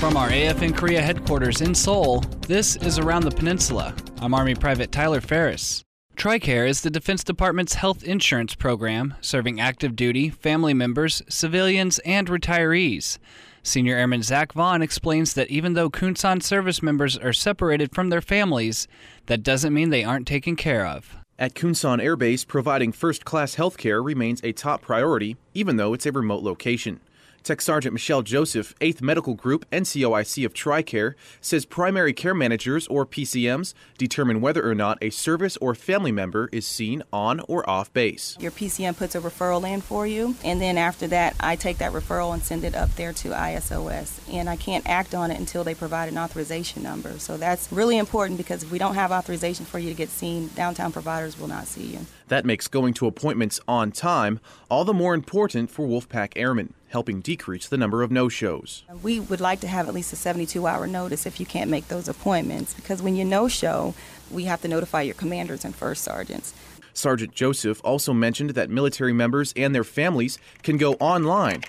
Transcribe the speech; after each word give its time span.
From 0.00 0.18
our 0.18 0.28
AFN 0.28 0.76
Korea 0.76 1.00
headquarters 1.00 1.62
in 1.62 1.74
Seoul, 1.74 2.20
this 2.46 2.76
is 2.76 2.98
Around 2.98 3.24
the 3.24 3.30
Peninsula. 3.30 3.94
I'm 4.18 4.34
Army 4.34 4.54
Private 4.54 4.92
Tyler 4.92 5.22
Ferris. 5.22 5.82
TRICARE 6.16 6.68
is 6.68 6.82
the 6.82 6.90
Defense 6.90 7.24
Department's 7.24 7.74
health 7.74 8.04
insurance 8.04 8.54
program 8.54 9.14
serving 9.22 9.58
active 9.58 9.96
duty, 9.96 10.28
family 10.28 10.74
members, 10.74 11.22
civilians, 11.30 11.98
and 12.00 12.28
retirees. 12.28 13.16
Senior 13.62 13.96
Airman 13.96 14.22
Zach 14.22 14.52
Vaughn 14.52 14.82
explains 14.82 15.32
that 15.32 15.50
even 15.50 15.72
though 15.72 15.88
Kunsan 15.88 16.42
service 16.42 16.82
members 16.82 17.16
are 17.16 17.32
separated 17.32 17.94
from 17.94 18.10
their 18.10 18.20
families, 18.20 18.86
that 19.26 19.42
doesn't 19.42 19.72
mean 19.72 19.88
they 19.88 20.04
aren't 20.04 20.28
taken 20.28 20.56
care 20.56 20.86
of. 20.86 21.16
At 21.38 21.54
Kunsan 21.54 22.02
Air 22.02 22.16
Base, 22.16 22.44
providing 22.44 22.92
first 22.92 23.24
class 23.24 23.54
health 23.54 23.78
care 23.78 24.02
remains 24.02 24.42
a 24.44 24.52
top 24.52 24.82
priority, 24.82 25.38
even 25.54 25.78
though 25.78 25.94
it's 25.94 26.06
a 26.06 26.12
remote 26.12 26.42
location. 26.42 27.00
Tech 27.46 27.60
Sergeant 27.60 27.92
Michelle 27.92 28.22
Joseph, 28.22 28.74
8th 28.80 29.00
Medical 29.00 29.34
Group 29.34 29.70
NCOIC 29.70 30.44
of 30.44 30.52
TRICARE, 30.52 31.14
says 31.40 31.64
primary 31.64 32.12
care 32.12 32.34
managers, 32.34 32.88
or 32.88 33.06
PCMs, 33.06 33.72
determine 33.96 34.40
whether 34.40 34.68
or 34.68 34.74
not 34.74 34.98
a 35.00 35.10
service 35.10 35.56
or 35.58 35.72
family 35.76 36.10
member 36.10 36.48
is 36.50 36.66
seen 36.66 37.04
on 37.12 37.38
or 37.46 37.68
off 37.70 37.92
base. 37.92 38.36
Your 38.40 38.50
PCM 38.50 38.96
puts 38.96 39.14
a 39.14 39.20
referral 39.20 39.64
in 39.72 39.80
for 39.80 40.08
you, 40.08 40.34
and 40.42 40.60
then 40.60 40.76
after 40.76 41.06
that, 41.06 41.36
I 41.38 41.54
take 41.54 41.78
that 41.78 41.92
referral 41.92 42.34
and 42.34 42.42
send 42.42 42.64
it 42.64 42.74
up 42.74 42.92
there 42.96 43.12
to 43.12 43.28
ISOS. 43.28 44.18
And 44.28 44.50
I 44.50 44.56
can't 44.56 44.84
act 44.88 45.14
on 45.14 45.30
it 45.30 45.38
until 45.38 45.62
they 45.62 45.76
provide 45.76 46.08
an 46.08 46.18
authorization 46.18 46.82
number. 46.82 47.16
So 47.20 47.36
that's 47.36 47.70
really 47.70 47.96
important 47.96 48.38
because 48.38 48.64
if 48.64 48.72
we 48.72 48.78
don't 48.78 48.96
have 48.96 49.12
authorization 49.12 49.66
for 49.66 49.78
you 49.78 49.88
to 49.88 49.94
get 49.94 50.08
seen, 50.08 50.48
downtown 50.56 50.90
providers 50.90 51.38
will 51.38 51.46
not 51.46 51.68
see 51.68 51.84
you. 51.84 52.00
That 52.26 52.44
makes 52.44 52.66
going 52.66 52.94
to 52.94 53.06
appointments 53.06 53.60
on 53.68 53.92
time 53.92 54.40
all 54.68 54.84
the 54.84 54.92
more 54.92 55.14
important 55.14 55.70
for 55.70 55.86
Wolfpack 55.86 56.32
Airmen, 56.34 56.74
helping 56.88 57.20
decrease 57.20 57.68
the 57.68 57.76
number 57.76 58.02
of 58.02 58.10
no 58.10 58.28
shows. 58.28 58.84
We 59.02 59.20
would 59.20 59.40
like 59.40 59.60
to 59.60 59.68
have 59.68 59.88
at 59.88 59.94
least 59.94 60.12
a 60.12 60.16
72 60.16 60.66
hour 60.66 60.86
notice 60.86 61.26
if 61.26 61.40
you 61.40 61.46
can't 61.46 61.70
make 61.70 61.88
those 61.88 62.08
appointments 62.08 62.74
because 62.74 63.02
when 63.02 63.16
you 63.16 63.24
no 63.24 63.48
show, 63.48 63.94
we 64.30 64.44
have 64.44 64.62
to 64.62 64.68
notify 64.68 65.02
your 65.02 65.14
commanders 65.14 65.64
and 65.64 65.74
first 65.74 66.02
sergeants. 66.02 66.54
Sergeant 66.92 67.34
Joseph 67.34 67.80
also 67.84 68.12
mentioned 68.14 68.50
that 68.50 68.70
military 68.70 69.12
members 69.12 69.52
and 69.56 69.74
their 69.74 69.84
families 69.84 70.38
can 70.62 70.76
go 70.76 70.94
online 70.94 71.62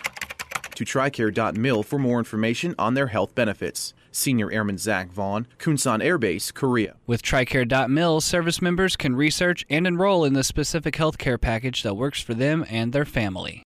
to 0.76 0.86
tricare.mil 0.86 1.84
for 1.84 2.00
more 2.00 2.20
information 2.20 2.76
on 2.78 2.94
their 2.94 3.08
health 3.08 3.34
benefits. 3.36 3.94
Senior 4.12 4.52
Airman 4.52 4.78
Zach 4.78 5.12
Vaughn, 5.12 5.48
Kunsan 5.60 6.04
Air 6.04 6.18
Base, 6.18 6.52
Korea. 6.52 6.96
With 7.06 7.22
TRICARE.mil, 7.22 8.22
service 8.22 8.62
members 8.62 8.96
can 8.96 9.16
research 9.16 9.66
and 9.70 9.86
enroll 9.86 10.24
in 10.24 10.34
the 10.34 10.44
specific 10.44 10.96
health 10.96 11.18
care 11.18 11.38
package 11.38 11.84
that 11.84 11.96
works 11.96 12.22
for 12.22 12.34
them 12.34 12.66
and 12.70 12.94
their 12.94 13.06
family. 13.06 13.67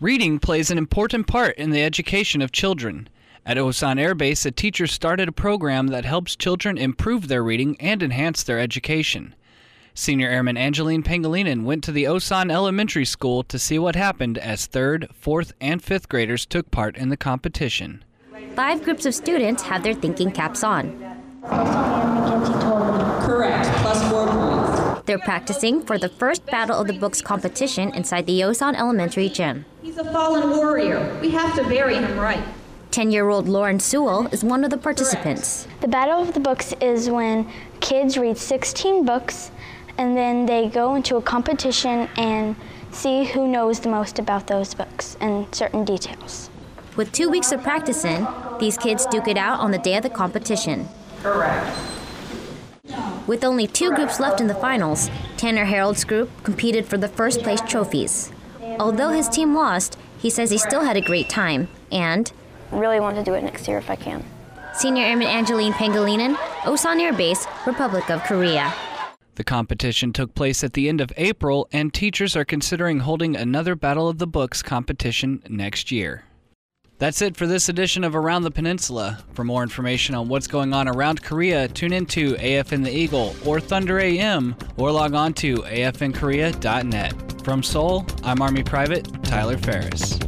Reading 0.00 0.38
plays 0.38 0.70
an 0.70 0.78
important 0.78 1.26
part 1.26 1.56
in 1.58 1.70
the 1.70 1.82
education 1.82 2.40
of 2.40 2.52
children. 2.52 3.08
At 3.44 3.56
Osan 3.56 3.98
Air 3.98 4.14
Base, 4.14 4.46
a 4.46 4.52
teacher 4.52 4.86
started 4.86 5.28
a 5.28 5.32
program 5.32 5.88
that 5.88 6.04
helps 6.04 6.36
children 6.36 6.78
improve 6.78 7.26
their 7.26 7.42
reading 7.42 7.76
and 7.80 8.00
enhance 8.00 8.44
their 8.44 8.60
education. 8.60 9.34
Senior 9.94 10.28
Airman 10.28 10.56
Angeline 10.56 11.02
Pangilinan 11.02 11.64
went 11.64 11.82
to 11.82 11.90
the 11.90 12.04
Osan 12.04 12.52
Elementary 12.52 13.04
School 13.04 13.42
to 13.42 13.58
see 13.58 13.76
what 13.76 13.96
happened 13.96 14.38
as 14.38 14.66
third, 14.66 15.08
fourth, 15.12 15.52
and 15.60 15.82
fifth 15.82 16.08
graders 16.08 16.46
took 16.46 16.70
part 16.70 16.96
in 16.96 17.08
the 17.08 17.16
competition. 17.16 18.04
Five 18.54 18.84
groups 18.84 19.04
of 19.04 19.16
students 19.16 19.64
have 19.64 19.82
their 19.82 19.94
thinking 19.94 20.30
caps 20.30 20.62
on. 20.62 20.96
Correct, 23.26 23.68
plus 23.82 24.08
four 24.08 24.28
points. 24.28 25.02
They're 25.06 25.18
practicing 25.18 25.82
for 25.82 25.98
the 25.98 26.10
first 26.10 26.44
Battle 26.46 26.78
of 26.78 26.86
the 26.86 26.92
Books 26.92 27.22
competition 27.22 27.94
inside 27.94 28.26
the 28.26 28.42
Osan 28.42 28.76
Elementary 28.76 29.30
Gym. 29.30 29.64
He's 29.88 29.96
a 29.96 30.04
fallen 30.12 30.50
warrior. 30.50 31.18
We 31.22 31.30
have 31.30 31.54
to 31.54 31.64
bury 31.66 31.94
him 31.94 32.18
right. 32.18 32.44
10 32.90 33.10
year 33.10 33.30
old 33.30 33.48
Lauren 33.48 33.80
Sewell 33.80 34.26
is 34.26 34.44
one 34.44 34.62
of 34.62 34.68
the 34.68 34.76
participants. 34.76 35.66
The 35.80 35.88
Battle 35.88 36.20
of 36.20 36.34
the 36.34 36.40
Books 36.40 36.74
is 36.82 37.08
when 37.08 37.50
kids 37.80 38.18
read 38.18 38.36
16 38.36 39.06
books 39.06 39.50
and 39.96 40.14
then 40.14 40.44
they 40.44 40.68
go 40.68 40.94
into 40.94 41.16
a 41.16 41.22
competition 41.22 42.06
and 42.18 42.54
see 42.90 43.24
who 43.24 43.48
knows 43.48 43.80
the 43.80 43.88
most 43.88 44.18
about 44.18 44.46
those 44.46 44.74
books 44.74 45.16
and 45.22 45.46
certain 45.54 45.86
details. 45.86 46.50
With 46.94 47.10
two 47.10 47.30
weeks 47.30 47.50
of 47.50 47.62
practicing, 47.62 48.26
these 48.60 48.76
kids 48.76 49.06
duke 49.06 49.26
it 49.26 49.38
out 49.38 49.58
on 49.58 49.70
the 49.70 49.78
day 49.78 49.96
of 49.96 50.02
the 50.02 50.10
competition. 50.10 50.86
Correct. 51.22 51.74
With 53.26 53.42
only 53.42 53.66
two 53.66 53.90
groups 53.92 54.20
left 54.20 54.38
in 54.38 54.48
the 54.48 54.54
finals, 54.54 55.08
Tanner 55.38 55.64
Harold's 55.64 56.04
group 56.04 56.28
competed 56.44 56.84
for 56.84 56.98
the 56.98 57.08
first 57.08 57.42
place 57.42 57.62
trophies. 57.62 58.32
Although 58.78 59.10
his 59.10 59.28
team 59.28 59.54
lost, 59.54 59.98
he 60.18 60.30
says 60.30 60.50
he 60.50 60.58
still 60.58 60.84
had 60.84 60.96
a 60.96 61.00
great 61.00 61.28
time 61.28 61.68
and 61.90 62.32
Really 62.70 63.00
want 63.00 63.16
to 63.16 63.24
do 63.24 63.34
it 63.34 63.42
next 63.42 63.66
year 63.66 63.78
if 63.78 63.90
I 63.90 63.96
can. 63.96 64.24
Senior 64.74 65.04
Airman 65.04 65.26
Angeline 65.26 65.72
Pangilinan, 65.72 66.34
Osan 66.62 67.00
Air 67.00 67.12
Base, 67.12 67.46
Republic 67.66 68.10
of 68.10 68.22
Korea. 68.24 68.72
The 69.36 69.44
competition 69.44 70.12
took 70.12 70.34
place 70.34 70.62
at 70.62 70.72
the 70.74 70.88
end 70.88 71.00
of 71.00 71.12
April, 71.16 71.68
and 71.72 71.94
teachers 71.94 72.36
are 72.36 72.44
considering 72.44 73.00
holding 73.00 73.36
another 73.36 73.74
Battle 73.74 74.08
of 74.08 74.18
the 74.18 74.26
Books 74.26 74.62
competition 74.62 75.42
next 75.48 75.90
year. 75.90 76.24
That's 76.98 77.22
it 77.22 77.36
for 77.36 77.46
this 77.46 77.68
edition 77.68 78.02
of 78.02 78.16
Around 78.16 78.42
the 78.42 78.50
Peninsula. 78.50 79.20
For 79.32 79.44
more 79.44 79.62
information 79.62 80.16
on 80.16 80.28
what's 80.28 80.48
going 80.48 80.74
on 80.74 80.88
around 80.88 81.22
Korea, 81.22 81.68
tune 81.68 81.92
into 81.92 82.34
AFN 82.34 82.82
the 82.82 82.90
Eagle 82.90 83.34
or 83.46 83.60
Thunder 83.60 84.00
AM 84.00 84.56
or 84.76 84.90
log 84.90 85.14
on 85.14 85.32
to 85.34 85.58
afnkorea.net. 85.58 87.27
From 87.48 87.62
Seoul, 87.62 88.04
I'm 88.24 88.42
Army 88.42 88.62
Private 88.62 89.24
Tyler 89.24 89.56
Ferris. 89.56 90.18